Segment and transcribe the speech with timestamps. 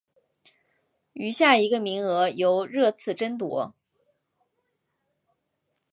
[1.13, 3.75] 余下一个名额由热刺争夺。